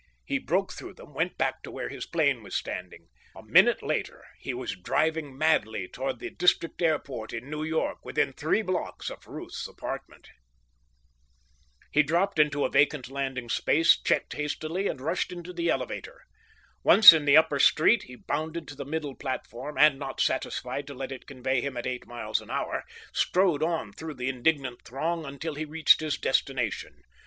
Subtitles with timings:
[0.25, 3.09] He broke through them, went back to where his plane was standing.
[3.35, 8.33] A minute later he was driving madly toward the district airport in New York within
[8.33, 10.27] three blocks of Ruth's apartment.
[11.91, 16.23] He dropped into a vacant landing place, checked hastily, and rushed into the elevator.
[16.83, 20.95] Once in the upper street, he bounded to the middle platform, and, not satisfied to
[20.95, 25.25] let it convey him at eight miles an hour, strode on through the indignant throng
[25.27, 27.03] until he reached his destination.